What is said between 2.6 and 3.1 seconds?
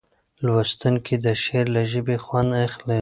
اخلي.